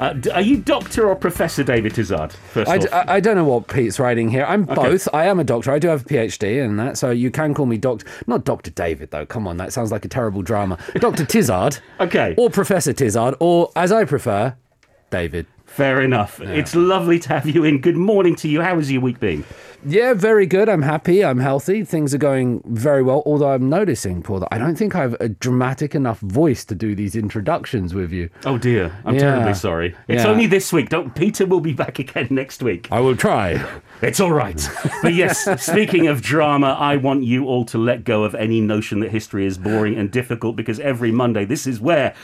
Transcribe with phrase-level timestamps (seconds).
[0.00, 2.32] Uh, are you Doctor or Professor David Tizard?
[2.32, 4.44] First I, d- I- I don't know what Pete's writing here.
[4.46, 5.06] I'm both.
[5.12, 5.70] I am a doctor.
[5.70, 8.06] I do have a PhD in that, so you can call me Doctor.
[8.26, 9.26] Not Doctor David though.
[9.26, 10.78] Come on, that sounds like a terrible drama.
[10.94, 11.78] Doctor Tizard.
[12.00, 12.34] Okay.
[12.38, 14.56] Or Professor Tizard, or as I prefer,
[15.10, 15.46] David.
[15.66, 16.40] Fair enough.
[16.40, 17.80] It's lovely to have you in.
[17.80, 18.60] Good morning to you.
[18.62, 19.44] How has your week been?
[19.84, 20.68] Yeah, very good.
[20.68, 21.24] I'm happy.
[21.24, 21.84] I'm healthy.
[21.84, 23.22] Things are going very well.
[23.24, 26.74] Although I'm noticing, Paul, that I don't think I have a dramatic enough voice to
[26.74, 28.28] do these introductions with you.
[28.44, 29.20] Oh dear, I'm Yeah.
[29.20, 29.94] terribly sorry.
[30.06, 30.30] It's Yeah.
[30.30, 30.90] only this week.
[30.90, 32.88] Don't Peter will be back again next week.
[32.90, 33.64] I will try.
[34.02, 34.58] It's all right.
[35.02, 39.00] But yes, speaking of drama, I want you all to let go of any notion
[39.00, 42.14] that history is boring and difficult because every Monday, this is where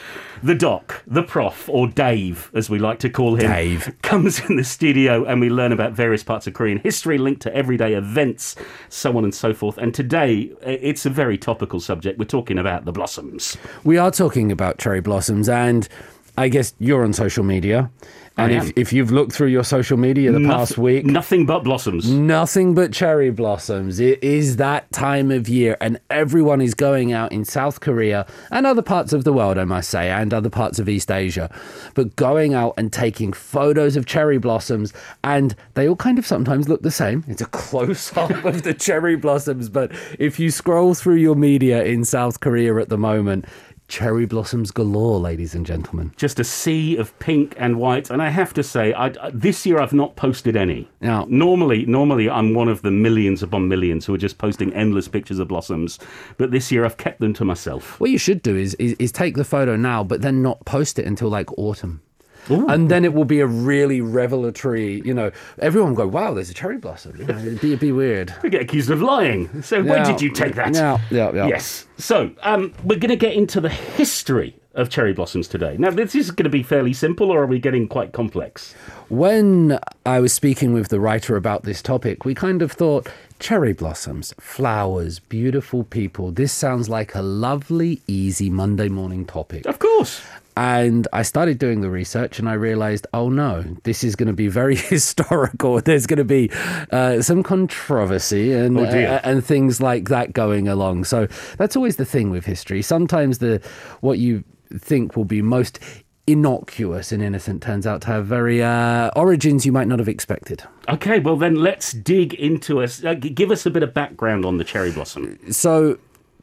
[0.43, 3.95] the doc, the prof, or Dave, as we like to call him, Dave.
[4.01, 7.57] comes in the studio and we learn about various parts of Korean history linked to
[7.57, 8.57] everyday events,
[8.89, 9.79] so on and so forth.
[9.79, 12.19] And today, it's a very topical subject.
[12.19, 13.57] We're talking about the blossoms.
[13.85, 15.89] We are talking about cherry blossoms, and
[16.37, 17.91] I guess you're on social media.
[18.39, 22.11] And if, if you've looked through your social media the past week, Nothing but blossoms.
[22.11, 23.99] nothing but cherry blossoms.
[23.99, 28.67] It is that time of year, and everyone is going out in South Korea and
[28.67, 31.49] other parts of the world, I must say, and other parts of East Asia,
[31.95, 34.93] but going out and taking photos of cherry blossoms,
[35.25, 37.25] and they all kind of sometimes look the same.
[37.29, 41.85] It's a close up of the cherry blossoms, but if you scroll through your media
[41.85, 43.47] in South Korea at the moment,
[43.89, 46.13] cherry blossoms galore, ladies and gentlemen.
[46.17, 48.11] just a sea of pink and white.
[48.11, 50.89] And I have to say, I, this year I've not posted any.
[51.01, 55.09] Now, Normally, normally I'm one of the millions upon millions who are just posting endless
[55.09, 55.99] pictures of blossoms.
[56.39, 58.01] But this year I've kept them to myself.
[58.01, 60.99] What you should do is, is is take the photo now, but then not post
[60.99, 62.01] it until like autumn.
[62.49, 66.51] And then it will be a really revelatory, you know, everyone will go, wow, there's
[66.51, 67.17] a cherry blossom.
[67.19, 68.33] You know, it'd, be, it'd be weird.
[68.43, 69.63] We get accused of lying.
[69.63, 70.05] So where Yeah.
[70.13, 70.75] did you take that?
[70.75, 71.47] Yeah, yeah, yeah.
[71.49, 71.87] Yes.
[71.99, 75.77] So um, we're going to get into the history of cherry blossoms today.
[75.79, 78.75] Now, this is going to be fairly simple, or are we getting quite complex?
[79.09, 83.09] When I was speaking with the writer about this topic, we kind of thought
[83.39, 86.31] cherry blossoms, flowers, beautiful people.
[86.31, 89.65] This sounds like a lovely, easy Monday morning topic.
[89.65, 90.23] Of course.
[90.57, 94.33] And I started doing the research and I realized, oh no, this is going to
[94.33, 95.81] be very historical.
[95.81, 96.51] There's going to be
[96.91, 101.05] uh, some controversy and, Oh, uh, and things like that going along.
[101.05, 101.27] So
[101.59, 102.81] that's always the thing with history.
[102.83, 103.61] Sometimes the
[104.01, 104.45] what you
[104.79, 105.79] think will be most
[106.27, 110.63] innocuous and innocent turns out to have very uh, origins you might not have expected.
[110.89, 113.05] Okay, well then let's dig into us.
[113.05, 115.39] Uh, give us a bit of background on the cherry blossom.
[115.53, 115.99] So,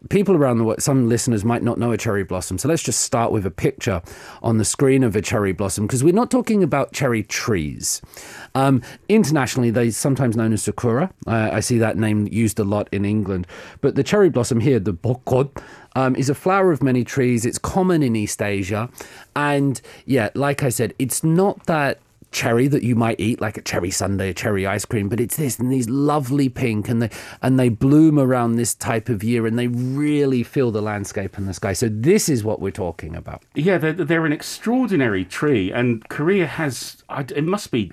[0.10, 2.58] people around the world, some listeners might not know a cherry blossom.
[2.58, 4.02] So, let's just start with a picture
[4.42, 8.02] on the screen of a cherry blossom because we're not talking about cherry trees.
[8.56, 11.12] Um, internationally, they're sometimes known as sakura.
[11.26, 13.48] Uh, I see that name used a lot in England.
[13.82, 15.62] But the cherry blossom here, the bokod,
[15.96, 17.46] um, is a flower of many trees.
[17.46, 18.90] It's common in East Asia.
[19.36, 22.00] And yeah, like I said, it's not that
[22.34, 25.38] cherry that you might eat like a cherry sundae a cherry ice cream but it's
[25.38, 27.10] this and these lovely pink and they
[27.42, 31.48] and they bloom around this type of year and they really fill the landscape and
[31.48, 35.72] the sky so this is what we're talking about Yeah, they're, they're an extraordinary tree,
[35.72, 37.92] and Korea has, it must be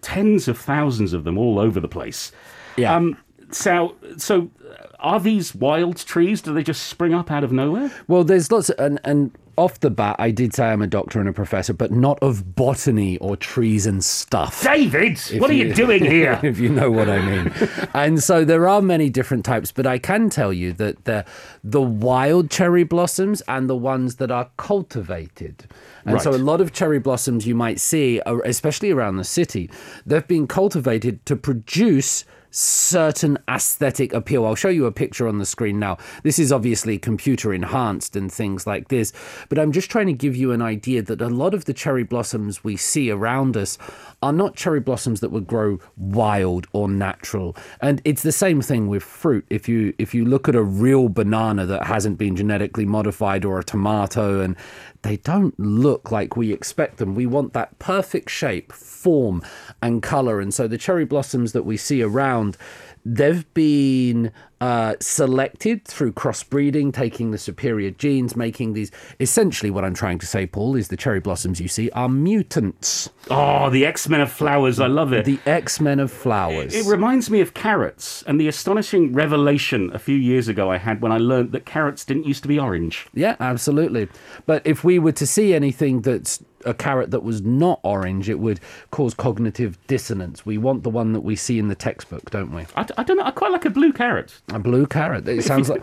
[0.00, 2.32] tens of thousands of them all over the place.
[2.76, 2.94] Yeah.
[2.94, 3.16] Um,
[3.50, 6.40] so, so uh, are these wild trees?
[6.40, 7.92] Do they just spring up out of nowhere?
[8.08, 11.20] well there's lots of, and and off the bat i did say i'm a doctor
[11.20, 15.74] and a professor but not of botany or trees and stuff David, what are you,
[15.74, 16.38] doing here?
[16.42, 17.52] if you know what I mean.
[17.94, 21.24] and so there are many different types, but I can tell you that the
[21.64, 25.64] the wild cherry blossoms and the ones that are cultivated.
[26.04, 29.70] And so a lot of cherry blossoms you might see, uh, especially around the city,
[30.04, 34.46] they've been cultivated to produce certain aesthetic appeal.
[34.46, 35.96] I'll show you a picture on the screen now.
[36.22, 39.12] This is obviously computer enhanced and things like this,
[39.48, 42.04] but I'm just trying to give you an idea that a lot of the cherry
[42.04, 43.78] blossoms we see around us
[44.22, 47.56] are not cherry blossoms that would grow wild or natural.
[47.80, 49.44] And it's the same thing with fruit.
[49.50, 53.58] If you if you look at a real banana that hasn't been genetically modified or
[53.58, 54.56] a tomato and
[55.02, 57.14] they don't look like we expect them.
[57.14, 59.42] We want that perfect shape, form,
[59.82, 60.40] and color.
[60.40, 62.56] And so the cherry blossoms that we see around,
[63.04, 68.92] they've been uh, selected through crossbreeding, taking the superior genes, making these.
[69.18, 73.10] Essentially, what I'm trying to say, Paul, is the cherry blossoms you see are mutants.
[73.28, 74.78] Oh, the X Men of flowers.
[74.78, 75.24] I love it.
[75.24, 76.76] The X Men of flowers.
[76.76, 81.02] It reminds me of carrots and the astonishing revelation a few years ago I had
[81.02, 83.08] when I learned that carrots didn't used to be orange.
[83.14, 84.08] Yeah, absolutely.
[84.46, 88.38] But if we were to see anything that's a carrot that was not orange, it
[88.38, 88.60] would
[88.90, 90.44] cause cognitive dissonance.
[90.46, 92.66] We want the one that we see in the textbook, don't we?
[92.76, 93.24] I, I don't know.
[93.24, 94.40] I quite like a blue carrot.
[94.52, 95.26] A blue carrot.
[95.28, 95.82] It sounds like.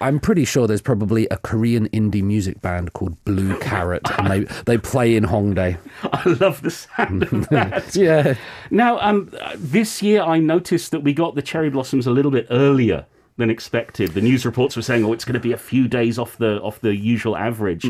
[0.00, 4.40] I'm pretty sure there's probably a Korean indie music band called Blue Carrot, and they
[4.64, 5.78] they play in Hongdae.
[6.02, 7.94] I love the sound of that.
[7.96, 8.34] Yeah.
[8.70, 12.46] Now, um, this year I noticed that we got the cherry blossoms a little bit
[12.50, 13.06] earlier
[13.36, 14.10] than expected.
[14.12, 16.60] The news reports were saying, "Oh, it's going to be a few days off the
[16.60, 17.86] off the usual average."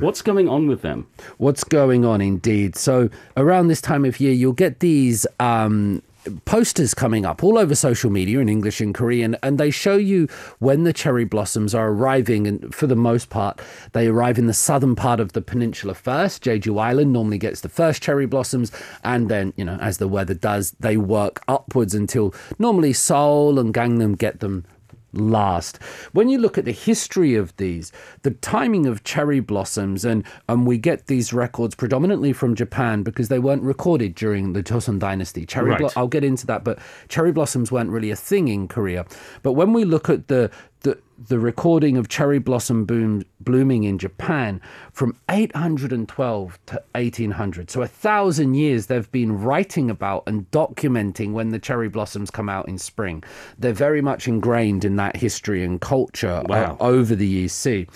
[0.00, 1.06] What's going on with them?
[1.38, 2.76] What's going on indeed?
[2.76, 6.02] So around this time of year, you'll get these um,
[6.44, 10.28] posters coming up all over social media in English and Korean, and they show you
[10.58, 12.46] when the cherry blossoms are arriving.
[12.46, 13.60] And for the most part,
[13.92, 16.44] they arrive in the southern part of the peninsula first.
[16.44, 18.72] Jeju Island normally gets the first cherry blossoms,
[19.04, 23.74] and then, you know, as the weather does, they work upwards until normally Seoul and
[23.74, 24.64] Gangnam get them
[25.12, 25.78] last.
[26.12, 30.66] When you look at the history of these, the timing of cherry blossoms, and, and
[30.66, 35.46] we get these records predominantly from Japan because they weren't recorded during the Joseon dynasty.
[35.46, 35.78] Cherry Right.
[35.80, 36.78] blo- I'll get into that, but
[37.08, 39.06] cherry blossoms weren't really a thing in Korea.
[39.42, 40.50] But when we look at the
[40.82, 40.96] the,
[41.26, 44.60] the recording of cherry blossom boom, blooming in Japan
[44.92, 47.70] from 812 to 1800.
[47.70, 52.48] So a thousand years they've been writing about and documenting when the cherry blossoms come
[52.48, 53.24] out in spring.
[53.58, 56.76] They're very much ingrained in that history and culture Wow.
[56.80, 57.48] uh, over the.
[57.48, 57.86] See,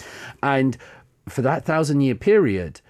[0.42, 0.76] and
[1.28, 2.80] for that thousand year period.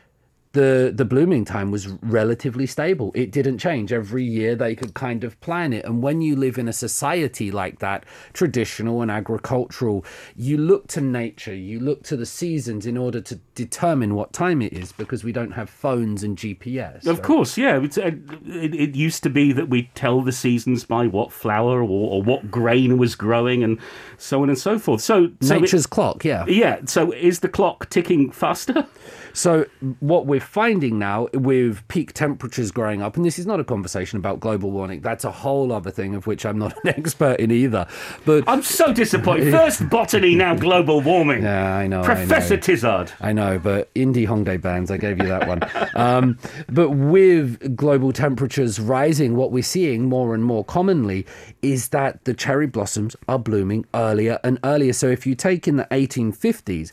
[0.52, 3.10] The, the blooming time was relatively stable.
[3.14, 3.90] It didn't change.
[3.90, 5.84] Every year they could kind of plan it.
[5.86, 8.04] And when you live in a society like that,
[8.34, 10.04] traditional and agricultural,
[10.36, 14.60] you look to nature, you look to the seasons in order to determine what time
[14.60, 17.06] it is because we don't have phones and GPS.
[17.06, 17.80] Of course, yeah.
[17.82, 18.10] It's, uh,
[18.44, 22.22] It, it used to be that we'd tell the seasons by what flower or, or
[22.22, 23.78] what grain was growing, and
[24.18, 25.00] so on and so forth.
[25.00, 26.44] So, so it- Nature's clock, yeah.
[26.46, 26.80] yeah.
[26.84, 28.86] So, is the clock ticking faster?
[29.32, 29.66] So
[30.00, 34.18] what we're finding now with peak temperatures growing up, and this is not a conversation
[34.18, 35.00] about global warming.
[35.00, 37.86] That's a whole other thing of which I'm not an expert in either.
[38.24, 39.50] But I'm so disappointed.
[39.52, 41.42] First botany, now global warming.
[41.42, 42.62] yeah, I know, Professor I know.
[42.62, 43.12] Tizard.
[43.20, 45.62] I know, but indie Hongdae bands, I gave you that one.
[45.94, 46.38] um,
[46.68, 51.26] but with global temperatures rising, what we're seeing more and more commonly
[51.62, 54.92] is that the cherry blossoms are blooming earlier and earlier.
[54.92, 56.92] So if you take in the 1850s,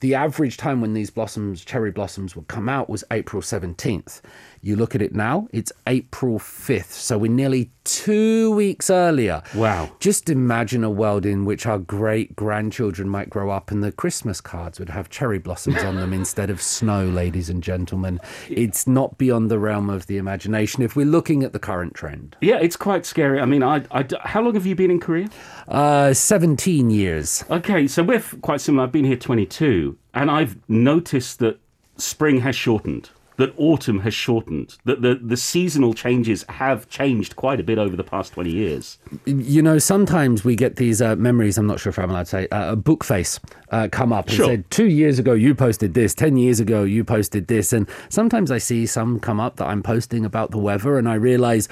[0.00, 4.20] the average time when these blossoms, cherry blossoms, would come out was April 17th.
[4.66, 6.90] You look at it now, it's April 5th.
[6.90, 9.44] So we're nearly two weeks earlier.
[9.54, 9.92] Wow.
[10.00, 14.40] Just imagine a world in which our great grandchildren might grow up and the Christmas
[14.40, 18.18] cards would have cherry blossoms on them instead of snow, ladies and gentlemen.
[18.48, 22.36] It's not beyond the realm of the imagination if we're looking at the current trend.
[22.40, 23.38] Yeah, it's quite scary.
[23.38, 25.28] I mean, I, I, how long have you been in Korea?
[25.68, 27.44] Uh, 17 years.
[27.48, 28.82] Okay, so we're quite similar.
[28.82, 31.60] I've been here 22, and I've noticed that
[31.98, 37.60] spring has shortened, that autumn has shortened, that the, the seasonal changes have changed quite
[37.60, 38.98] a bit over the past 20 years.
[39.26, 42.26] You know, sometimes we get these uh, memories, I'm not sure if I'm allowed to
[42.26, 43.38] say, uh, a book face
[43.70, 44.46] uh, come up and Sure.
[44.46, 47.72] said, two years ago you posted this, 10 years ago you posted this.
[47.72, 51.14] And sometimes I see some come up that I'm posting about the weather and I
[51.14, 51.68] realize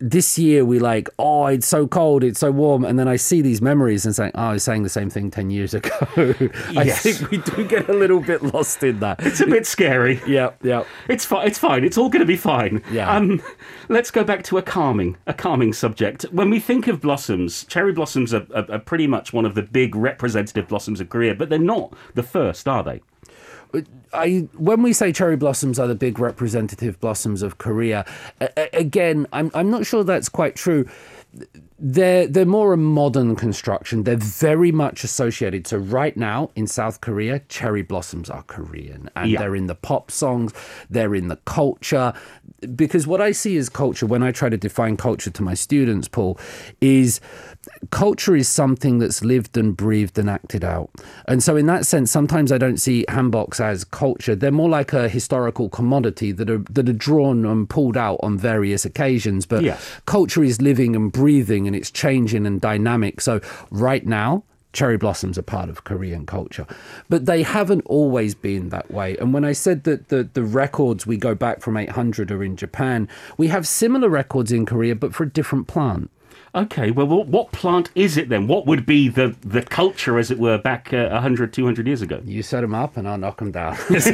[0.00, 2.84] this year we like, oh, it's so cold, it's so warm.
[2.84, 5.30] And then I see these memories and saying, oh, I was saying the same thing
[5.30, 5.90] 10 years ago.
[6.16, 7.02] I Yes.
[7.02, 9.20] think we do get a little bit lost in that.
[9.24, 10.20] It's a bit scary.
[10.26, 10.84] yeah, yeah.
[11.08, 11.46] It's fine.
[11.46, 11.84] It's fine.
[11.84, 12.82] It's all going to be fine.
[12.90, 13.10] Yeah.
[13.14, 13.42] Um,
[13.88, 16.22] let's go back to a calming, a calming subject.
[16.32, 19.62] When we think of blossoms, cherry blossoms are, are, are pretty much one of the
[19.62, 23.00] big representative blossoms of Korea, but they're not the first, are they?
[24.12, 28.04] I when we say cherry blossoms are the big representative blossoms of Korea,
[28.40, 30.86] a- again, I'm I'm not sure that's quite true.
[31.78, 34.02] They're they're more a modern construction.
[34.04, 35.66] They're very much associated.
[35.66, 39.38] So right now in South Korea, cherry blossoms are Korean, and Yeah.
[39.40, 40.52] they're in the pop songs.
[40.90, 42.12] They're in the culture.
[42.74, 46.08] Because what I see as culture when I try to define culture to my students,
[46.08, 46.36] Paul,
[46.80, 47.20] is
[47.90, 50.90] culture is something that's lived and breathed and acted out.
[51.26, 54.34] And so, in that sense, sometimes I don't see hanboks as culture.
[54.34, 58.38] They're more like a historical commodity that are that are drawn and pulled out on
[58.38, 59.46] various occasions.
[59.46, 60.00] But Yes.
[60.06, 63.20] culture is living and breathing, and it's changing and dynamic.
[63.20, 64.44] So, right now.
[64.74, 66.66] Cherry blossoms are part of Korean culture,
[67.08, 69.16] but they haven't always been that way.
[69.16, 72.54] And when I said that the, the records we go back from 800 are in
[72.54, 76.10] Japan, we have similar records in Korea, but for a different plant.
[76.54, 78.46] Okay, well, what, what plant is it then?
[78.46, 82.20] What would be the, the culture, as it were, back uh, 100, 200 years ago?
[82.24, 83.76] You set them up and I'll knock them down.
[84.00, 84.12] so,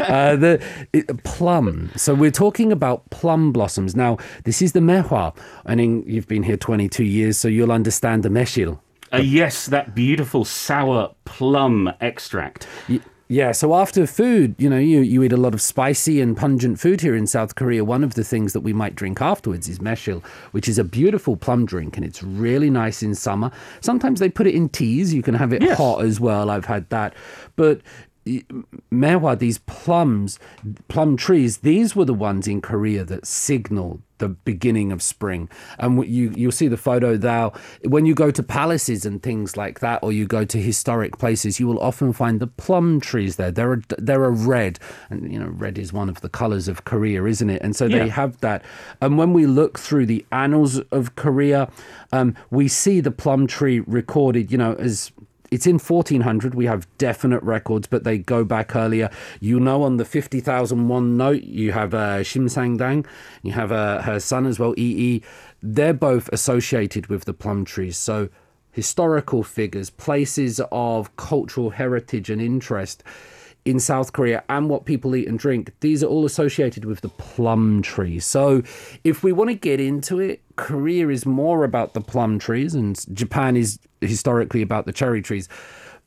[0.00, 1.90] uh, the it, plum.
[1.96, 3.94] So we're talking about plum blossoms.
[3.94, 5.36] Now, this is the maehwa.
[5.66, 8.78] I mean, you've been here 22 years, so you'll understand the maesil.
[9.12, 12.66] Uh, yes, that beautiful sour plum extract.
[12.88, 16.36] Y- yeah, so after food, you know, you, you eat a lot of spicy and
[16.36, 17.84] pungent food here in South Korea.
[17.84, 21.36] One of the things that we might drink afterwards is maesil, which is a beautiful
[21.36, 23.50] plum drink and it's really nice in summer.
[23.80, 25.12] Sometimes they put it in teas.
[25.12, 25.76] You can have it Yes.
[25.76, 26.48] hot as well.
[26.48, 27.14] I've had that.
[27.56, 27.82] But
[28.92, 30.38] maehwa, these plums,
[30.88, 35.48] plum trees, these were the ones in Korea that signaled the beginning of spring.
[35.78, 37.52] And you you'll see the photo now.
[37.84, 41.58] When you go to palaces and things like that, or you go to historic places,
[41.60, 43.50] you will often find the plum trees there.
[43.50, 44.78] They're they're red,
[45.10, 47.62] and you know red is one of the colors of Korea, isn't it?
[47.62, 48.12] And so they Yeah.
[48.12, 48.64] have that.
[49.00, 51.70] And when we look through the annals of Korea,
[52.12, 54.50] um, we see the plum tree recorded.
[54.52, 55.10] You know as
[55.50, 56.54] it's in 1400.
[56.54, 59.10] We have definite records, but they go back earlier.
[59.40, 63.06] You know, on the 50,001 note, you have uh, Shin Saimdang,
[63.42, 65.28] you have uh, her son as well, Yi I
[65.62, 67.96] They're both associated with the plum trees.
[67.96, 68.28] So,
[68.70, 73.02] historical figures, places of cultural heritage and interest
[73.68, 77.08] in South Korea and what people eat and drink, these are all associated with the
[77.10, 78.18] plum tree.
[78.18, 78.62] So,
[79.04, 82.98] if we want to get into it, Korea is more about the plum trees, and
[83.14, 85.48] Japan is historically about the cherry trees,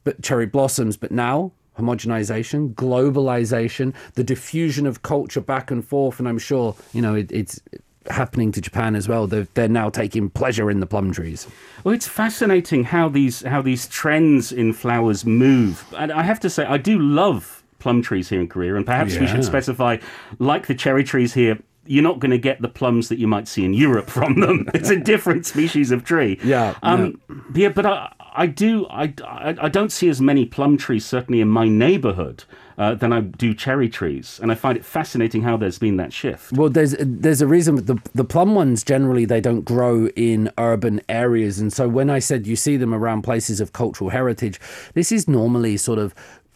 [0.03, 0.97] but cherry blossoms.
[0.97, 7.01] But now, homogenization, globalization, the diffusion of culture back and forth, and I'm sure you
[7.01, 7.61] know it, it's
[8.10, 9.27] happening to Japan as well.
[9.27, 11.48] They're, they're now taking pleasure in the plum trees.
[11.84, 16.50] Well, it's fascinating how these how these trends in flowers move, and I have to
[16.50, 19.98] say I do love plum trees here in Korea, and perhaps we should specify,
[20.39, 21.58] like the cherry trees here.
[21.88, 24.70] You're not going to get the plums that you might see in Europe from them.
[24.75, 26.39] It's a different species of tree.
[26.43, 27.20] Yeah, Um,
[27.55, 27.70] yeah.
[27.70, 28.86] but I, I do.
[28.88, 32.43] I, I, I don't see as many plum trees certainly in my neighbourhood
[32.81, 36.11] uh, than I do cherry trees, and I find it fascinating how there's been that
[36.11, 36.51] shift.
[36.53, 37.75] Well, there's there's a reason.
[37.75, 42.17] The the plum ones generally they don't grow in urban areas, and so when I
[42.17, 44.59] said you see them around places of cultural heritage,
[44.95, 46.15] this is normally sort of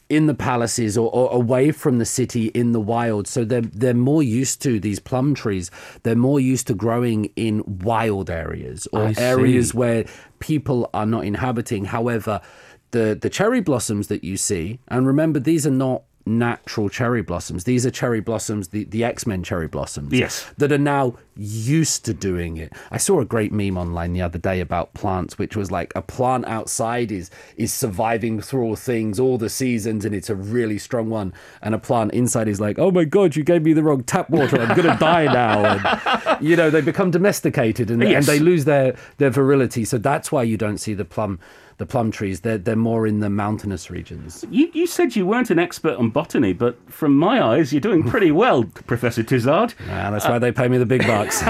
[0.09, 3.27] in the palaces or, or away from the city in the wild.
[3.27, 5.69] So they're they're more used to these plum trees.
[6.01, 10.05] They're more used to growing in wild areas or areas where
[10.39, 11.85] people are not inhabiting.
[11.85, 12.41] However,
[12.89, 17.65] the the cherry blossoms that you see, and remember these are not natural cherry blossoms.
[17.65, 20.11] These are cherry blossoms, the, the X-Men cherry blossoms.
[20.11, 20.51] Yes.
[20.57, 22.73] That are now used to doing it.
[22.91, 26.01] I saw a great meme online the other day about plants, which was like a
[26.01, 30.77] plant outside is is surviving through all things, all the seasons, and it's a really
[30.77, 31.33] strong one.
[31.61, 34.29] And a plant inside is like, oh my god, you gave me the wrong tap
[34.29, 34.59] water.
[34.61, 35.63] I'm gonna die now.
[35.65, 39.85] And, you know, they become domesticated and, and they lose their their virility.
[39.85, 41.39] So that's why you don't see the plum
[41.77, 42.41] the plum trees.
[42.41, 44.45] They're they're more in the mountainous regions.
[44.49, 48.03] You, you said you weren't an expert on botany, but from my eyes, you're doing
[48.03, 49.73] pretty well, Professor Tizard.
[49.89, 51.41] And that's why they pay me the big bucks.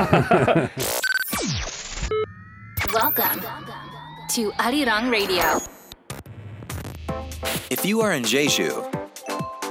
[2.94, 3.41] Welcome
[4.29, 5.60] to Arirang Radio,
[7.70, 8.91] If you are in Jeju,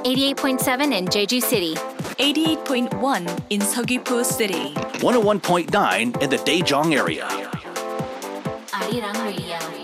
[0.04, 4.72] 88.7 in Jeju City, 88.1 in Seogwipo City.
[5.00, 7.26] 101.9 in the Daejeong area.
[8.68, 9.83] Arirang Radio.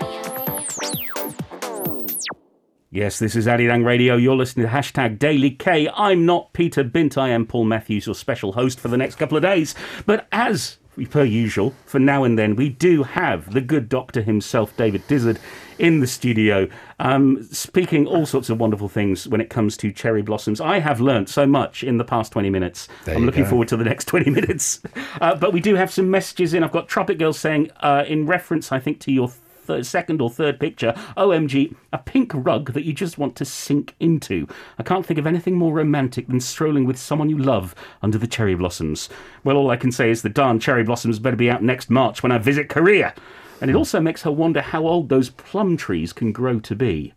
[2.93, 4.17] Yes, this is Arirang Radio.
[4.17, 5.87] You're listening to hashtag Daily K.
[5.95, 7.17] I'm not Peter Bint.
[7.17, 9.73] I am Paul Matthews, your special host for the next couple of days.
[10.05, 10.77] But as
[11.09, 15.39] per usual, for now and then, we do have the good doctor himself, David Tizard,
[15.79, 16.67] in the studio,
[16.99, 20.59] um, speaking all sorts of wonderful things when it comes to cherry blossoms.
[20.59, 22.89] I have learnt so much in the past 20 minutes.
[23.05, 23.51] There I'm looking go.
[23.51, 24.81] forward to the next 20 minutes.
[25.21, 26.61] Uh, but we do have some messages in.
[26.61, 29.31] I've got Tropic Girl saying, uh, in reference, I think, to your
[29.71, 33.95] third, second or third picture, OMG, a pink rug that you just want to sink
[33.99, 34.47] into.
[34.77, 38.27] I can't think of anything more romantic than strolling with someone you love under the
[38.27, 39.07] cherry blossoms.
[39.45, 42.21] Well, all I can say is the darn cherry blossoms better be out next March
[42.21, 43.13] when I visit Korea.
[43.61, 43.77] And it hmm.
[43.77, 47.13] also makes her wonder how old those plum trees can grow to be.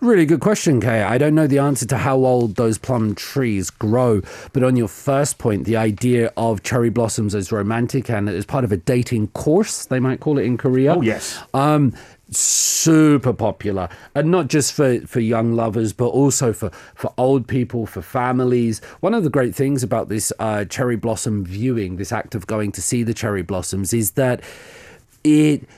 [0.00, 1.02] Really good question, Kay.
[1.02, 4.22] I don't know the answer to how old those plum trees grow,
[4.54, 8.64] but on your first point, the idea of cherry blossoms as romantic and as part
[8.64, 10.94] of a dating course, they might call it in Korea.
[10.94, 11.38] Oh, yes.
[11.52, 11.92] Um,
[12.30, 17.84] super popular, and not just for, for young lovers, but also for, for old people,
[17.84, 18.80] for families.
[19.00, 22.72] One of the great things about this uh, cherry blossom viewing, this act of going
[22.72, 24.40] to see the cherry blossoms, is that
[25.24, 25.68] it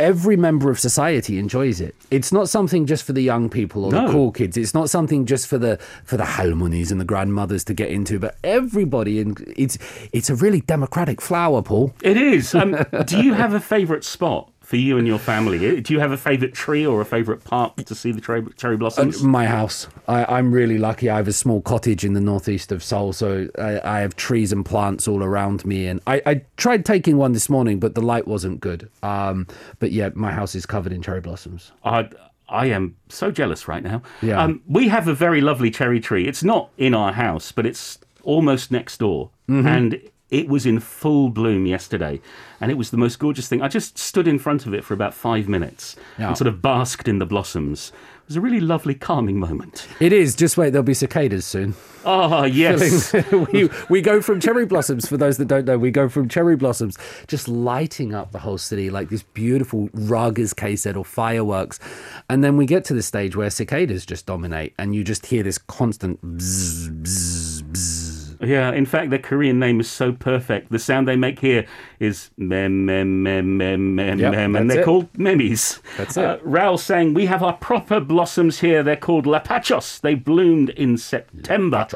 [0.00, 1.94] every member of society enjoys it.
[2.10, 4.56] It's not something just for the young people or the cool kids.
[4.56, 8.18] It's not something just for the for the halmonis and the grandmothers to get into,
[8.18, 9.20] but everybody.
[9.20, 9.78] And it's
[10.12, 11.94] it's a really democratic flower, Paul.
[12.02, 12.54] It is.
[12.54, 15.80] Um, do you have a favourite spot for you and your family?
[15.80, 18.76] Do you have a favourite tree or a favourite park to see the cherry, cherry
[18.76, 19.20] blossoms?
[19.20, 19.88] My house.
[20.06, 21.10] I, I'm really lucky.
[21.10, 24.52] I have a small cottage in the northeast of Seoul, so I, I have trees
[24.52, 25.88] and plants all around me.
[25.88, 28.88] And I, I tried taking one this morning, but the light wasn't good.
[29.02, 29.48] Um,
[29.80, 31.72] but yeah, my house is covered in cherry blossoms.
[31.82, 32.08] I,
[32.48, 34.02] I am so jealous right now.
[34.22, 34.40] Yeah.
[34.40, 36.28] Um, we have a very lovely cherry tree.
[36.28, 39.30] It's not in our house, but it's almost next door.
[39.48, 39.66] Mm-hmm.
[39.66, 40.00] And
[40.30, 42.20] it was in full bloom yesterday.
[42.60, 43.62] And it was the most gorgeous thing.
[43.62, 46.28] I just stood in front of it for about five minutes Yeah.
[46.28, 47.90] and sort of basked in the blossoms.
[48.24, 49.88] It was a really lovely, calming moment.
[49.98, 50.36] It is.
[50.36, 51.74] Just wait, there'll be cicadas soon.
[52.04, 53.12] Oh, yes.
[53.52, 56.54] we, we go from cherry blossoms, for those that don't know, we go from cherry
[56.54, 56.96] blossoms
[57.26, 61.80] just lighting up the whole city like this beautiful Ragas K-set or fireworks.
[62.28, 65.42] And then we get to the stage where cicadas just dominate and you just hear
[65.42, 67.99] this constant bzz, bzz, bzz.
[68.42, 70.70] Yeah, in fact, their Korean name is so perfect.
[70.70, 71.66] The sound they make here
[71.98, 74.84] is mem, mem, mem, mem, mem, Yep, mem, and they're it.
[74.84, 75.80] called memes.
[75.98, 76.40] That's Uh, it.
[76.44, 78.82] Raoul saying, We have our proper blossoms here.
[78.82, 80.00] They're called lapachos.
[80.00, 81.86] They bloomed in September.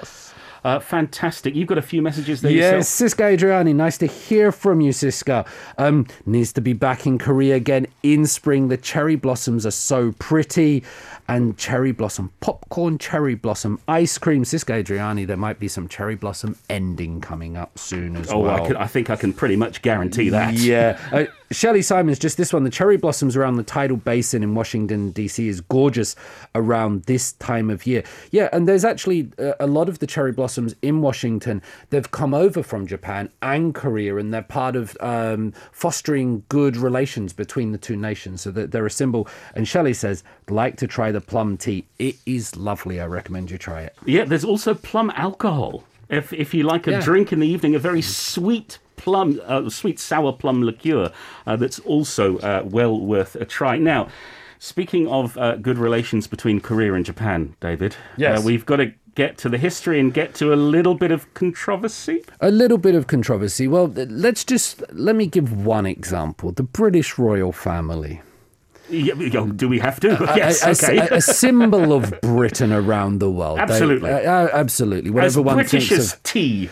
[0.65, 1.55] Uh, fantastic.
[1.55, 3.19] You've got a few messages there Yes, yourself.
[3.19, 5.47] Siska Adriani, nice to hear from you, Siska.
[5.77, 8.69] Um, needs to be back in Korea again in spring.
[8.69, 10.83] The cherry blossoms are so pretty.
[11.27, 14.45] And cherry blossom popcorn, cherry blossom ice cream.
[14.45, 18.63] Siska Adriani, there might be some cherry blossom ending coming up soon as Oh, well.
[18.63, 20.55] I, can, I think I can pretty much guarantee that.
[20.55, 20.99] Yeah.
[21.15, 22.65] Uh, Shelley Simons, just this one.
[22.65, 25.47] The cherry blossoms around the tidal basin in Washington, D.C.
[25.47, 26.17] is gorgeous
[26.57, 28.03] around this time of year.
[28.33, 31.63] Yeah, and there's actually uh, a lot of the cherry blossoms in Washington.
[31.91, 37.33] They've come over from Japan and Korea, and they're part of um, fostering good relations
[37.33, 38.41] between the two nations.
[38.41, 39.29] So that they're a symbol.
[39.55, 41.85] And Shelley says, like to try the plum tea.
[41.99, 43.01] It is lovely.
[43.01, 43.95] I recommend you try it.
[44.05, 45.85] Yeah, there's also plum alcohol.
[46.11, 47.01] If if you like a Yeah.
[47.01, 51.11] drink in the evening, a very sweet plum, uh, sweet sour plum liqueur,
[51.47, 53.79] uh, that's also uh, well worth a try.
[53.79, 54.09] Now,
[54.59, 58.39] speaking of uh, good relations between Korea and Japan, David, Yes.
[58.39, 61.33] uh, we've got to get to the history and get to a little bit of
[61.35, 62.25] controversy.
[62.41, 63.69] A little bit of controversy.
[63.69, 63.87] Well,
[64.27, 66.53] let's just let me give one example.
[66.53, 68.21] The British royal family.
[68.91, 69.15] Yeah,
[69.57, 70.09] do we have to?
[70.37, 70.63] yes.
[70.63, 70.99] a, okay.
[70.99, 73.59] a- a symbol of Britain around the world.
[73.59, 74.11] Absolutely.
[74.11, 75.11] uh, uh, absolutely.
[75.11, 76.69] as Whatever one British thinks as of, tea.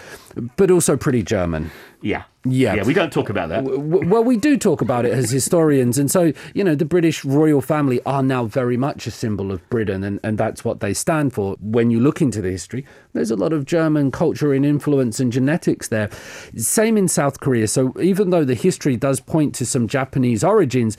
[0.56, 1.70] but also pretty German.
[2.02, 2.24] Yeah.
[2.44, 2.74] Yeah.
[2.74, 2.82] Yeah.
[2.82, 3.62] We don't talk about that.
[3.62, 7.60] Well, we do talk about it as historians, and so you know the British royal
[7.60, 11.32] family are now very much a symbol of Britain, and, and that's what they stand
[11.32, 11.54] for.
[11.60, 15.30] When you look into the history, there's a lot of German culture and influence and
[15.32, 16.10] genetics there.
[16.56, 17.68] Same in South Korea.
[17.68, 20.96] So even though the history does point to some Japanese origins.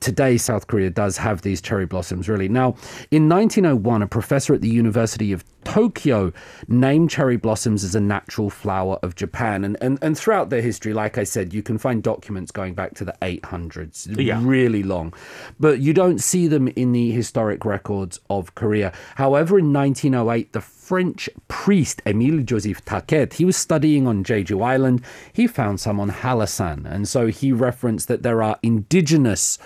[0.00, 2.48] Today, South Korea does have these cherry blossoms, really.
[2.48, 2.76] Now,
[3.10, 6.32] in 1901, a professor at the University of Tokyo
[6.68, 9.64] named cherry blossoms as a natural flower of Japan.
[9.64, 12.94] And, and, and throughout their history, like I said, you can find documents going back
[12.94, 14.40] to the 800s, Yeah.
[14.42, 15.12] really long.
[15.60, 18.92] But you don't see them in the historic records of Korea.
[19.16, 25.02] However, in 1908, the French priest Émile Joseph Taquet, he was studying on Jeju Island.
[25.34, 26.86] He found some on Hallasan.
[26.90, 29.58] And so he referenced that there are indigenous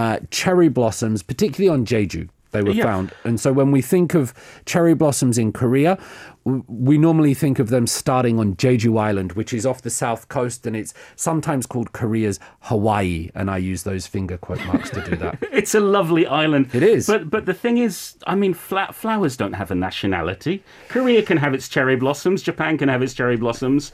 [0.00, 2.28] uh, cherry blossoms, particularly on Jeju.
[2.52, 2.84] They were Yeah.
[2.90, 3.12] found.
[3.22, 4.24] And so when we think of
[4.66, 5.92] cherry blossoms in Korea,
[6.88, 10.66] we normally think of them starting on Jeju Island, which is off the south coast,
[10.66, 13.30] and it's sometimes called Korea's Hawaii.
[13.36, 15.38] And I use those finger quote marks to do that.
[15.60, 16.64] It's a lovely island.
[16.72, 17.06] It is.
[17.06, 20.62] But but the thing is, I mean, flat flowers don't have a nationality.
[20.88, 22.42] Korea can have its cherry blossoms.
[22.42, 23.92] Japan can have its cherry blossoms.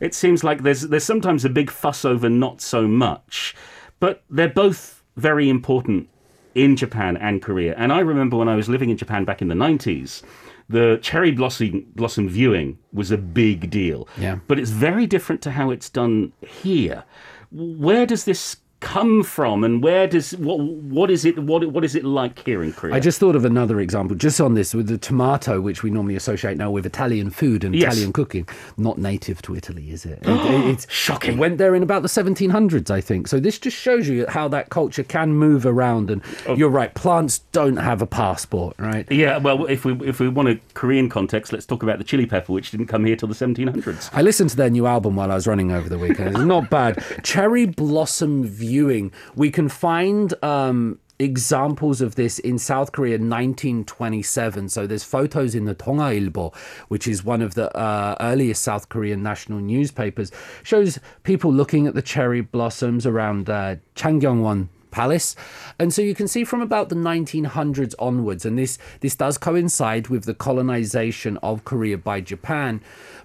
[0.00, 3.54] It seems like there's there's sometimes a big fuss over not so much,
[4.00, 6.08] but they're both very important
[6.54, 7.74] in Japan and Korea.
[7.76, 10.22] And I remember when I was living in Japan back in the 90s,
[10.68, 14.08] the cherry blossom blossom viewing was a big deal.
[14.18, 14.38] Yeah.
[14.46, 17.04] But it's very different to how it's done here.
[17.50, 21.96] Where does this come from and where does what what is it what what is
[21.96, 22.94] it like here in Korea?
[22.94, 26.14] I just thought of another example, just on this with the tomato, which we normally
[26.14, 27.94] associate now with Italian food and Yes.
[27.94, 28.48] Italian cooking.
[28.76, 30.20] Not native to Italy, is it?
[30.22, 30.28] It-
[30.68, 31.34] it's Shocking.
[31.34, 33.26] It went there in about the 1700s, I think.
[33.26, 36.10] So this just shows you how that culture can move around.
[36.10, 36.54] And Oh.
[36.54, 39.06] you're right, plants don't have a passport, right?
[39.10, 42.26] yeah, well, if we if we want a Korean context, let's talk about the chili
[42.26, 44.10] pepper, which didn't come here till the 1700s.
[44.12, 46.36] I listened to their new album while I was running over the weekend.
[46.36, 47.02] It's not bad.
[47.24, 49.12] Cherry blossom viewing.
[49.34, 54.68] We can find um, examples of this in South Korea 1927.
[54.68, 56.54] So there's photos in the Dong-A Ilbo,
[56.88, 60.30] which is one of the uh, earliest South Korean national newspapers.
[60.62, 65.36] Shows people looking at the cherry blossoms around uh, Changgyeongwon palace.
[65.78, 70.08] And so you can see from about the 1900s onwards, and this, this does coincide
[70.08, 72.80] with the colonization of Korea by Japan.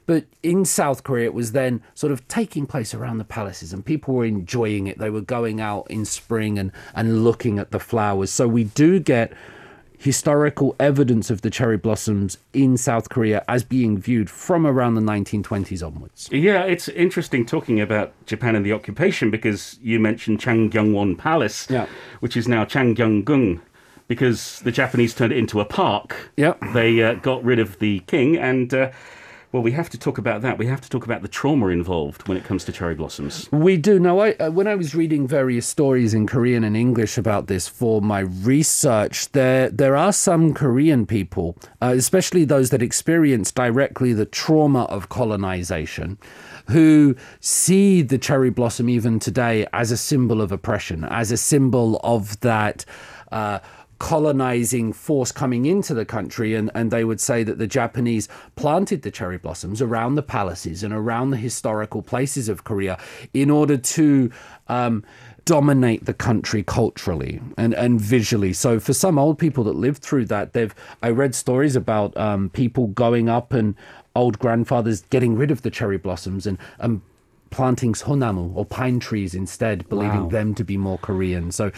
[0.06, 3.86] But in South Korea, it was then sort of taking place around the palaces, and
[3.86, 4.99] people were enjoying it.
[4.99, 8.30] They were going out in spring and, and looking at the flowers.
[8.30, 9.34] So we do get
[10.03, 15.01] historical evidence of the cherry blossoms in South Korea as being viewed from around the
[15.01, 16.27] 1920s onwards.
[16.31, 21.87] Yeah, it's interesting talking about Japan and the occupation because you mentioned Changgyeongwon Palace, Yeah.
[22.19, 23.61] which is now Changgyeonggung,
[24.09, 26.31] because the Japanese turned it into a park.
[26.35, 26.59] Yep.
[26.73, 28.91] They uh, got rid of the king, and uh,
[29.53, 30.57] well, we have to talk about that.
[30.57, 33.47] We have to talk about the trauma involved when it comes to cherry blossoms.
[33.51, 33.99] We do.
[33.99, 37.67] Now, I, uh, when I was reading various stories in Korean and English about this
[37.67, 44.11] for my research, there there are some Korean people, uh, especially those that experience directly
[44.11, 46.17] the trauma of colonization,
[46.69, 51.99] who see the cherry blossom even today as a symbol of oppression, as a symbol
[52.03, 52.85] of that.
[53.31, 53.59] Uh,
[54.03, 59.01] colonizing force coming into the country and, and they would say that the Japanese planted
[59.01, 62.99] the cherry blossoms around the palaces and around the historical places of Korea
[63.33, 64.29] in order to
[64.67, 65.05] um,
[65.45, 68.51] dominate the country culturally and, and visually.
[68.51, 72.49] So for some old people that lived through that, they've I read stories about um,
[72.49, 73.73] people going up and
[74.17, 76.99] old grandfathers getting rid of the cherry blossoms and, and
[77.51, 80.29] planting sonamu or pine trees instead, believing Wow.
[80.29, 81.53] them to be more Korean.
[81.53, 81.71] So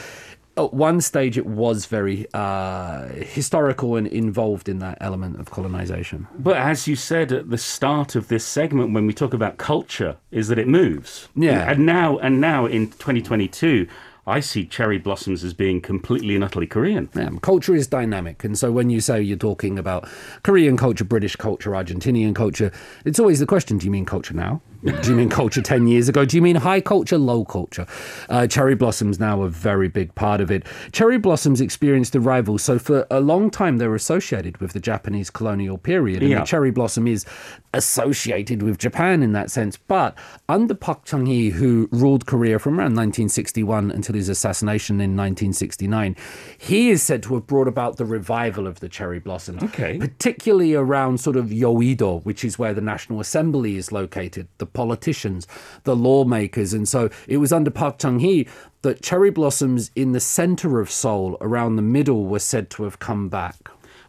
[0.58, 6.28] at one stage it was very uh, historical and involved in that element of colonization.
[6.40, 10.18] But as you said at the start of this segment, when we talk about culture,
[10.32, 11.28] is that it moves.
[11.36, 11.70] Yeah.
[11.70, 13.88] And now, and now in 2022,
[14.28, 17.10] I see cherry blossoms as being completely and utterly Korean.
[17.16, 18.44] Yeah, culture is dynamic.
[18.44, 20.10] And so when you say you're talking about
[20.42, 22.72] Korean culture, British culture, Argentinian culture,
[23.06, 24.62] it's always the question do you mean culture now?
[24.86, 26.26] Do you mean culture 10 years ago?
[26.26, 27.88] Do you mean high culture, low culture?
[28.30, 30.66] Uh, cherry blossoms now a very big part of it.
[30.92, 32.58] Cherry blossoms experienced a rival.
[32.60, 36.22] So for a long time, they were associated with the Japanese colonial period.
[36.22, 36.40] And Yeah.
[36.42, 37.26] the cherry blossom is
[37.74, 39.76] associated with Japan in that sense.
[39.76, 40.18] But
[40.48, 46.16] under Park Chung hee, who ruled Korea from around 1961 until his assassination in 1969,
[46.58, 49.58] he is said to have brought about the revival of the cherry blossom.
[49.62, 49.98] Okay.
[49.98, 55.48] Particularly around sort of Yoido, which is where the National Assembly is located, the politicians,
[55.84, 56.74] the lawmakers.
[56.74, 58.48] And so it was under Park Chung hee
[58.84, 63.00] that cherry blossoms in the center of Seoul, around the middle, were said to have
[63.00, 63.56] come back.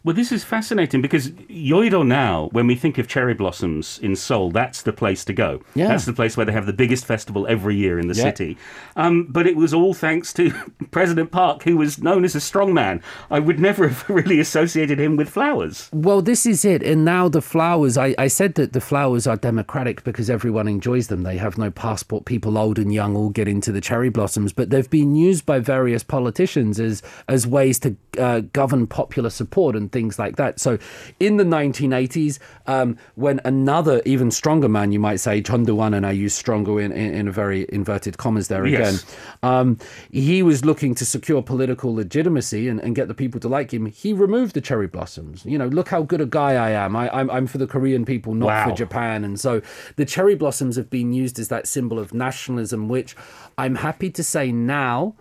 [0.07, 4.51] Well, this is fascinating because Yoido now, when we think of cherry blossoms in Seoul,
[4.51, 5.59] that's the place to go.
[5.75, 5.89] Yeah.
[5.89, 8.23] That's the place where they have the biggest festival every year in the Yeah.
[8.23, 8.57] city.
[8.95, 10.51] Um, but it was all thanks to
[10.91, 13.01] President Park, who was known as a strongman.
[13.29, 15.89] I would never have really associated him with flowers.
[15.91, 16.83] Well, this is it.
[16.83, 21.07] And now the flowers, I, I said that the flowers are democratic because everyone enjoys
[21.07, 21.23] them.
[21.23, 22.23] They have no passport.
[22.23, 25.59] People old and young all get into the cherry blossoms, but they've been used by
[25.59, 30.59] various politicians as, as ways to uh, govern popular support and things like that.
[30.59, 30.77] So
[31.19, 36.05] in the 1980s, um, when another, even stronger man, you might say, Chun Doo-hwan, and
[36.05, 39.15] I use stronger in, in, in a very inverted commas there again, Yes.
[39.41, 39.77] um,
[40.11, 43.87] he was looking to secure political legitimacy and, and get the people to like him.
[43.87, 45.45] He removed the cherry blossoms.
[45.45, 46.95] You know, look how good a guy I am.
[46.95, 48.69] I, I'm, I'm for the Korean people, not Wow.
[48.69, 49.23] for Japan.
[49.23, 49.61] And so
[49.95, 53.15] the cherry blossoms have been used as that symbol of nationalism, which
[53.57, 55.15] I'm happy to say now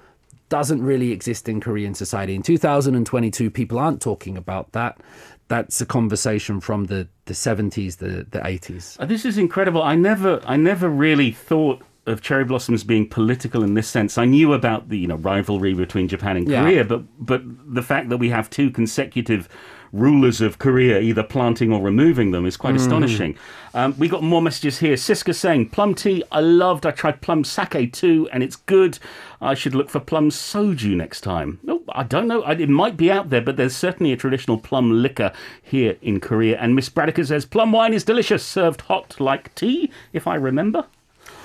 [0.49, 2.35] doesn't really exist in Korean society.
[2.35, 5.01] In 2022, people aren't talking about that.
[5.49, 8.99] That's a conversation from the, the 70s, the, the 80s.
[9.01, 9.83] Uh, This is incredible.
[9.83, 14.17] I never, I never really thought of cherry blossoms being political in this sense.
[14.19, 16.63] I knew about the you know rivalry between Japan and Yeah.
[16.63, 17.43] Korea, but but
[17.75, 19.49] the fact that we have two consecutive
[19.93, 22.83] rulers of Korea either planting or removing them is quite Mm-hmm.
[22.83, 23.39] astonishing.
[23.75, 24.95] Um, we got more messages here.
[24.97, 26.87] Siska saying plum tea, I loved.
[26.87, 28.99] I tried plum sake too, and it's good.
[29.41, 31.59] I should look for plum soju next time.
[31.63, 32.43] No, I don't know.
[32.47, 36.59] It might be out there, but there's certainly a traditional plum liquor here in Korea.
[36.59, 40.87] And Miss Bradica says plum wine is delicious, served hot like tea, if I remember.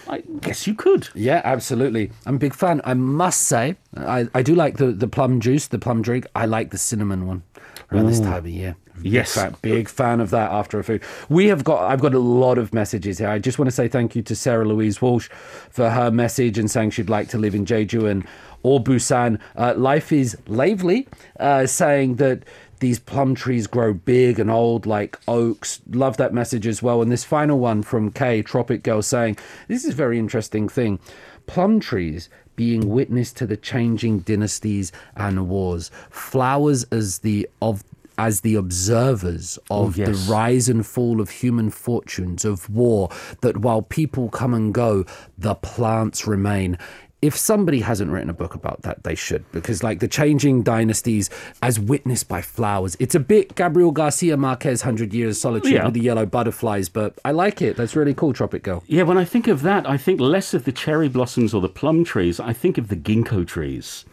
[0.08, 1.10] I guess you could.
[1.14, 2.12] Yeah, absolutely.
[2.26, 2.82] I'm a big fan.
[2.84, 6.26] I must say, I, I do like the, the plum juice, the plum drink.
[6.36, 7.44] I like the cinnamon one
[7.92, 8.76] around this time of year.
[9.02, 9.34] Big Yes.
[9.34, 11.02] fan, big fan of that after a food.
[11.28, 13.30] We have got, I've got a lot of messages here.
[13.30, 15.28] I just want to say thank you to Sarah Louise Walsh
[15.72, 18.26] for her message and saying she'd like to live in Jeju and
[18.64, 19.40] or Busan.
[19.56, 21.08] Uh, Life is Lively
[21.40, 22.44] uh, saying that
[22.82, 25.82] these plum trees grow big and old like oaks.
[25.92, 27.02] Love that message as well.
[27.02, 31.00] And this final one from Kay, Tropic Girl, saying, This is a very interesting thing.
[31.46, 35.92] Plum trees being witness to the changing dynasties and wars.
[36.10, 37.84] Flowers as the of
[38.18, 40.08] as the observers of oh, yes.
[40.08, 43.10] the rise and fall of human fortunes, of war,
[43.42, 45.06] that while people come and go,
[45.38, 46.78] the plants remain.
[47.22, 51.30] If somebody hasn't written a book about that, they should, because like the changing dynasties
[51.62, 55.86] as witnessed by flowers, it's a bit Gabriel Garcia Marquez, Hundred Years of Solitude Yeah.
[55.86, 57.78] with the yellow butterflies, but I like it.
[57.78, 58.84] That's really cool, Tropic Girl.
[58.88, 61.70] Yeah, when I think of that, I think less of the cherry blossoms or the
[61.70, 62.40] plum trees.
[62.40, 64.06] I think of the ginkgo trees.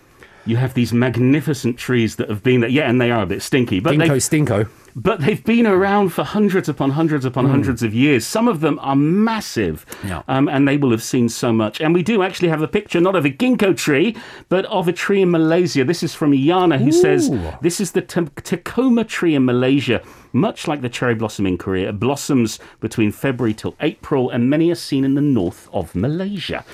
[0.44, 2.70] You have these magnificent trees that have been there.
[2.70, 4.68] Yeah, and they are a bit stinky, but Ginkgo, they Stinko.
[5.00, 8.26] But they've been around for hundreds upon hundreds upon hundreds of years.
[8.26, 10.22] Some of them are massive, Yeah.
[10.26, 11.80] um, and they will have seen so much.
[11.80, 14.16] And we do actually have a picture, not of a ginkgo tree,
[14.48, 15.84] but of a tree in Malaysia.
[15.84, 17.30] This is from Yana, who says
[17.62, 20.02] this is the T- Tecoma tree in Malaysia.
[20.32, 24.70] Much like the cherry blossom in Korea, it blossoms between February till April, and many
[24.70, 26.64] are seen in the north of Malaysia.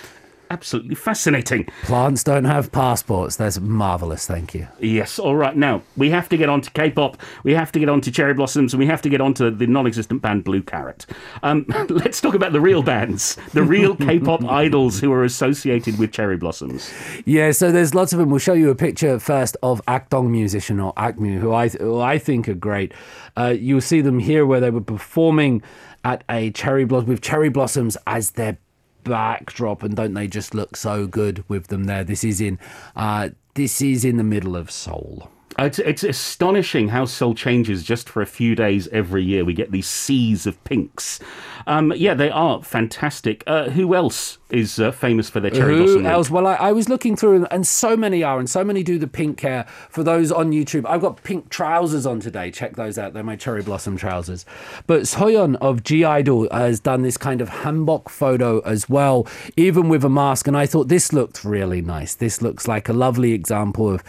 [0.50, 1.66] Absolutely fascinating.
[1.84, 3.36] Plants don't have passports.
[3.36, 4.26] That's marvelous.
[4.26, 4.68] Thank you.
[4.80, 5.56] Yes, all right.
[5.56, 8.10] Now, we have to get on to K pop, we have to get on to
[8.10, 11.06] Cherry Blossoms, and we have to get on to the non existent band Blue Carrot.
[11.42, 15.98] Um, let's talk about the real bands, the real K pop idols who are associated
[15.98, 16.92] with Cherry Blossoms.
[17.24, 18.30] Yeah, so there's lots of them.
[18.30, 22.18] We'll show you a picture first of Akdong musician or Akmu, who I who I
[22.18, 22.92] think are great.
[23.36, 25.62] Uh, you'll see them here where they were performing
[26.04, 28.58] at a cherry blossom with cherry blossoms as their
[29.04, 32.04] backdrop, and don't they just look so good with them there?
[32.04, 32.58] This is in
[32.96, 35.30] uh, this is in the middle of Seoul.
[35.58, 39.44] It's, it's astonishing how Seoul changes just for a few days every year.
[39.44, 41.20] We get these seas of pinks.
[41.66, 43.44] Um, yeah, they are fantastic.
[43.46, 46.02] Uh, who else is uh, famous for their Cherry Who Blossom?
[46.02, 46.12] Week?
[46.12, 46.30] else?
[46.30, 49.06] Well, I, I was looking through, and so many are, and so many do the
[49.06, 49.64] pink hair.
[49.88, 52.50] For those on YouTube, I've got pink trousers on today.
[52.50, 53.14] Check those out.
[53.14, 54.44] They're my cherry blossom trousers.
[54.86, 60.04] But Soyeon of (G)I-DLE has done this kind of hanbok photo as well, even with
[60.04, 60.46] a mask.
[60.46, 62.14] And I thought this looked really nice.
[62.14, 64.02] This looks like a lovely example of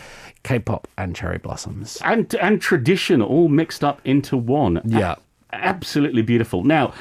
[0.45, 1.99] K-pop and cherry blossoms.
[2.05, 4.81] and and tradition all mixed up into one.
[4.85, 5.15] Yeah.
[5.51, 6.63] A- absolutely beautiful.
[6.63, 6.93] Now,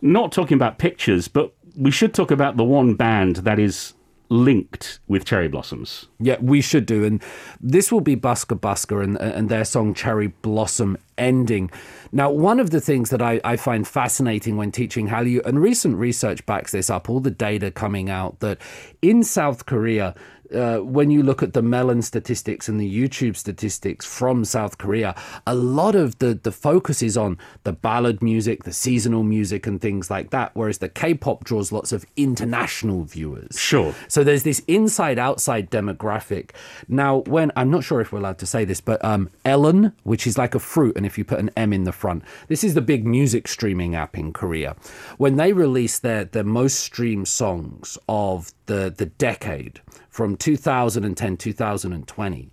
[0.00, 3.94] not talking about pictures, but we should talk about the one band that is
[4.28, 6.06] linked with Cherry Blossoms.
[6.18, 7.04] Yeah, we should do.
[7.04, 7.22] And
[7.60, 11.70] this will be Busker Busker and, and their song Cherry Blossom Ending.
[12.12, 15.96] Now, one of the things that I, I find fascinating when teaching Hallyu, and recent
[15.96, 18.58] research backs this up, all the data coming out that
[19.02, 20.14] in South Korea,
[20.54, 25.14] uh, when you look at the Melon statistics and the YouTube statistics from South Korea,
[25.46, 29.80] a lot of the, the focus is on the ballad music, the seasonal music, and
[29.80, 33.58] things like that, whereas the K pop draws lots of international viewers.
[33.58, 33.94] Sure.
[34.08, 36.50] So there's this inside outside demographic.
[36.88, 40.26] Now, when I'm not sure if we're allowed to say this, but um, Ellen, which
[40.26, 42.74] is like a fruit, and if you put an M in the front, this is
[42.74, 44.76] the big music streaming app in Korea.
[45.18, 49.80] When they release their their most streamed songs of the the decade
[50.12, 52.50] from 2010 2020.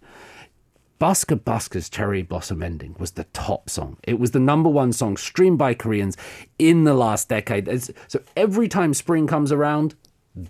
[0.99, 3.97] Busker Busker's Cherry Blossom Ending was the top song.
[4.03, 6.17] It was the number one song streamed by Koreans
[6.57, 7.69] in the last decade.
[8.07, 9.95] So every time spring comes around,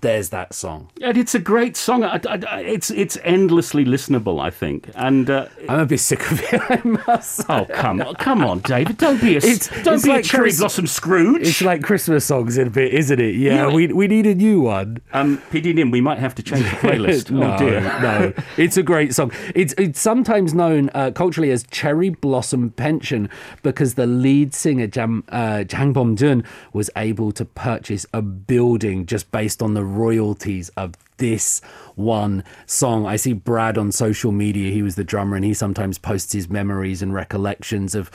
[0.02, 0.90] there's that song.
[1.02, 2.04] And it's a great song.
[2.04, 4.90] I, I- it's it's endlessly listenable, I think.
[4.96, 8.60] And uh, I'm a bit sick of it, I must oh come on, come on,
[8.60, 11.42] David, don't be a It's- don't it's be like a Cherry Chris- Blossom Scrooge.
[11.48, 13.36] It's like Christmas songs in a bit, isn't it?
[13.36, 13.74] Yeah, Yeah.
[13.74, 15.02] we, we need a new one.
[15.14, 17.32] um, PD Nim, we might have to change the playlist.
[17.32, 17.82] no, oh dear.
[17.82, 19.32] no, it's a great song.
[19.56, 23.30] It's it's sometimes known uh, culturally as Cherry Blossom Pension
[23.64, 29.32] because the lead singer Jam, uh, Jang Beom-june was able to purchase a building just
[29.32, 31.62] based on the royalties of this
[31.96, 33.06] one song.
[33.06, 34.72] I see Brad on social media.
[34.72, 38.10] He was the drummer, and he sometimes posts his memories and recollections of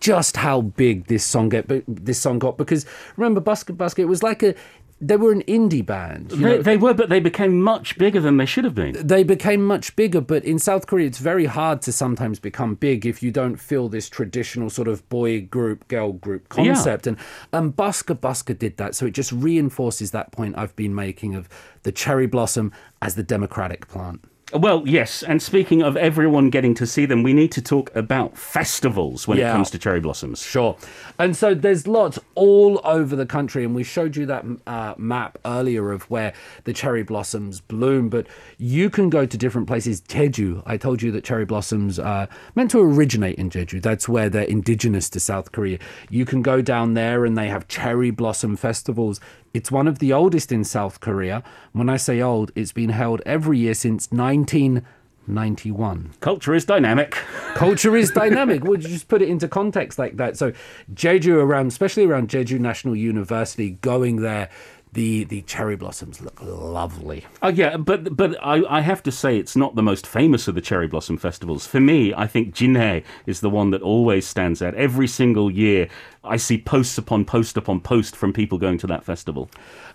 [0.00, 1.66] just how big this song get.
[1.86, 4.06] This song got because remember, Busker Busker.
[4.06, 4.54] Was like a
[5.00, 6.30] they were an indie band.
[6.30, 8.94] They, they were, but they became much bigger than they should have been.
[9.06, 13.04] they became much bigger, but in South Korea, it's very hard to sometimes become big
[13.04, 17.06] if you don't feel this traditional sort of boy group, girl group concept.
[17.06, 17.18] And
[17.52, 18.94] um, Busker Busker did that.
[18.94, 21.48] So it just reinforces that point I've been making of
[21.82, 24.24] the cherry blossom as the democratic plant.
[24.52, 28.38] Well, yes, and speaking of everyone getting to see them, we need to talk about
[28.38, 30.40] festivals when it comes to cherry blossoms.
[30.40, 30.76] Sure.
[31.18, 35.38] And so there's lots all over the country, and we showed you that uh, map
[35.44, 36.32] earlier of where
[36.62, 38.08] the cherry blossoms bloom.
[38.08, 40.00] But you can go to different places.
[40.02, 43.82] Jeju, I told you that cherry blossoms are meant to originate in Jeju.
[43.82, 45.80] That's where they're indigenous to South Korea.
[46.08, 49.18] You can go down there, and they have cherry blossom festivals.
[49.56, 51.42] It's one of the oldest in South Korea.
[51.72, 57.16] When I say old, it's been held every year since 1991 Culture is dynamic.
[57.54, 58.64] culture is dynamic.
[58.64, 60.36] Would you just put it into context like that?
[60.36, 60.52] So,
[60.92, 64.50] Jeju around, especially around Jeju National University, going there,
[64.96, 67.24] the the cherry blossoms look lovely.
[67.42, 70.54] Oh yeah, but but I, I have to say it's not the most famous of
[70.54, 71.66] the cherry blossom festivals.
[71.66, 74.74] For me, I think Jinhae is the one that always stands out.
[74.74, 75.88] Every single year,
[76.24, 79.50] I see posts upon post upon post from people going to that festival.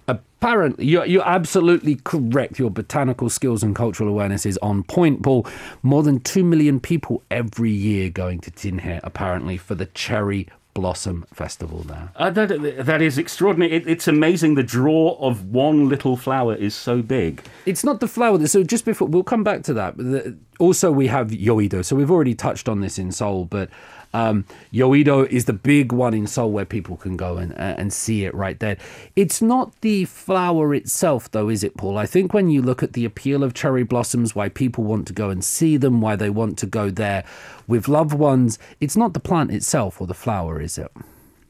[0.07, 2.59] Apparently, you're, you're absolutely correct.
[2.59, 5.47] Your botanical skills and cultural awareness is on point, Paul.
[5.83, 11.25] More than 2 million people every year going to Jinhae, apparently, for the Cherry Blossom
[11.33, 12.11] Festival there.
[12.15, 13.71] Uh, that, that is extraordinary.
[13.73, 17.43] It, it's amazing the draw of one little flower is so big.
[17.65, 18.45] It's not the flower.
[18.47, 20.37] So just before, we'll come back to that.
[20.59, 21.83] Also, we have Yoido.
[21.83, 23.69] So we've already touched on this in Seoul, but
[24.13, 27.93] um, Yoido is the big one in Seoul where people can go and, uh, and
[27.93, 28.77] see it right there.
[29.15, 31.97] It's not the flower itself, though, is it, Paul?
[31.97, 35.13] I think when you look at the appeal of cherry blossoms, why people want to
[35.13, 37.23] go and see them, why they want to go there
[37.67, 40.91] with loved ones, it's not the plant itself or the flower, is it?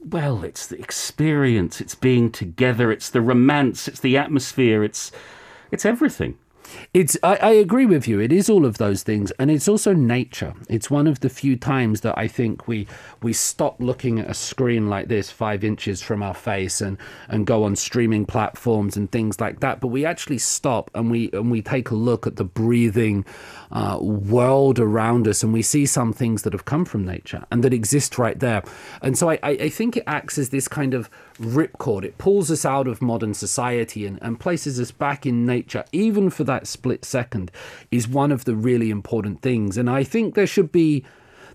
[0.04, 5.12] Well, it's the experience, it's being together, it's the romance, it's the atmosphere, it's
[5.70, 6.36] it's everything.
[6.94, 8.20] It's I, I agree with you.
[8.20, 10.54] It is all of those things, and it's also nature.
[10.68, 12.86] It's one of the few times that I think we
[13.22, 17.46] we stop looking at a screen like this, five inches from our face, and and
[17.46, 19.80] go on streaming platforms and things like that.
[19.80, 23.24] But we actually stop and we and we take a look at the breathing
[23.70, 27.64] uh, world around us, and we see some things that have come from nature and
[27.64, 28.62] that exist right there.
[29.00, 32.04] And so I, I, I think it acts as this kind of ripcord.
[32.04, 36.30] It pulls us out of modern society and, and places us back in nature, even
[36.30, 37.50] for that split second,
[37.90, 39.76] is one of the really important things.
[39.76, 41.04] And I think there should be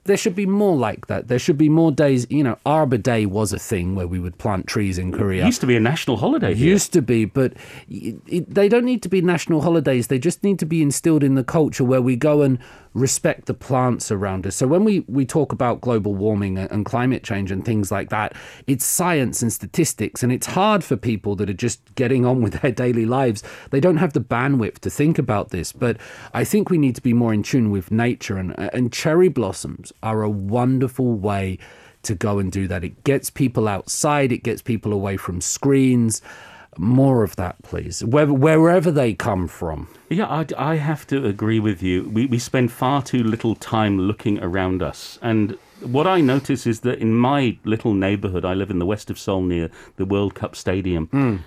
[0.07, 1.27] there should be more like that.
[1.27, 2.25] There should be more days.
[2.29, 5.43] You know, Arbor Day was a thing where we would plant trees in Korea.
[5.43, 6.67] It used to be a national holiday here.
[6.69, 7.53] Used to be, but
[7.89, 10.07] it, it, they don't need to be national holidays.
[10.07, 12.57] They just need to be instilled in the culture where we go and
[12.97, 14.55] respect the plants around us.
[14.55, 18.33] So when we, we talk about global warming and climate change and things like that,
[18.65, 22.53] it's science and statistics, and it's hard for people that are just getting on with
[22.61, 23.43] their daily lives.
[23.69, 25.71] They don't have the bandwidth to think about this.
[25.71, 25.97] But
[26.33, 29.93] I think we need to be more in tune with nature, and, and cherry blossoms
[30.01, 31.59] are a wonderful way
[32.03, 32.83] to go and do that.
[32.83, 36.21] It gets people outside, it gets people away from screens.
[36.77, 39.87] More of that, please, wherever, wherever they come from.
[40.09, 42.09] Yeah, I, I have to agree with you.
[42.09, 45.19] We, we spend far too little time looking around us.
[45.21, 49.09] And what I notice is that in my little neighborhood, I live in the west
[49.09, 51.37] of Seoul near the World Cup Stadium, hmm.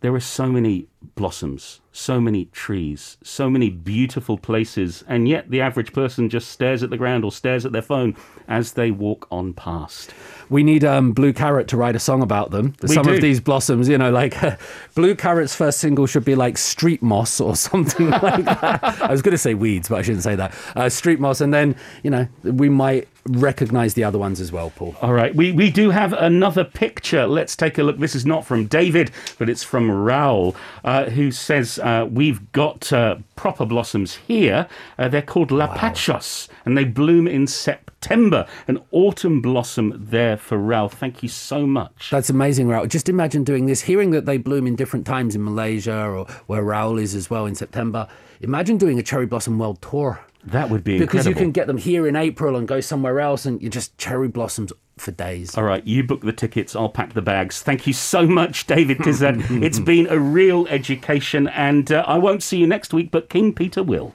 [0.00, 5.04] there are so many blossoms, so many trees, so many beautiful places.
[5.08, 8.16] And yet the average person just stares at the ground or stares at their phone
[8.46, 10.12] as they walk on past.
[10.48, 12.74] We need um, Blue Carrot to write a song about them.
[12.82, 13.12] We Some do.
[13.12, 14.36] of these blossoms, you know, like
[14.94, 19.02] Blue Carrot's first single should be like Street Moss or something like that.
[19.02, 20.54] I was going to say weeds, but I shouldn't say that.
[20.74, 24.70] Uh, Street Moss, and then you know we might recognize the other ones as well,
[24.70, 24.96] Paul.
[25.02, 27.26] All right, we, we do have another picture.
[27.26, 27.98] Let's take a look.
[27.98, 30.56] This is not from David, but it's from Raoul,
[30.88, 34.66] uh, who says, uh, We've got uh, proper blossoms here.
[34.98, 38.46] Uh, they're called lapachos, and they bloom in September.
[38.66, 40.88] An autumn blossom there for Raoul.
[40.88, 42.08] Thank you so much.
[42.10, 42.86] That's amazing, Raoul.
[42.86, 46.62] Just imagine doing this, hearing that they bloom in different times in Malaysia or where
[46.62, 48.08] Raoul is as well in September.
[48.40, 50.24] Imagine doing a cherry blossom world tour.
[50.44, 53.44] That would be Because you can get them here in April and go somewhere else,
[53.44, 55.56] and you're just cherry blossoms for days.
[55.56, 57.62] All right, you book the tickets, I'll pack the bags.
[57.62, 61.48] Thank you so much, David, because uh, it's been a real education.
[61.48, 64.14] And uh, I won't see you next week, but King Peter will.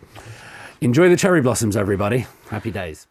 [0.82, 2.28] Enjoy the cherry blossoms, everybody.
[2.50, 3.08] Happy days.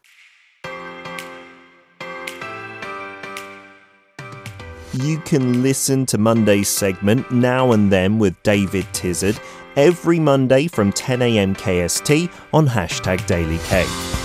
[4.92, 9.40] You can listen to Monday's segment Now and Then with David Tizard
[9.76, 14.21] every Monday from 10am KST on hashtag Daily K.